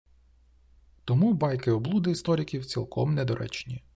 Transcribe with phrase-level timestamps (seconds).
[1.05, 3.83] Тому «байки-облуди» істориків цілком недоречні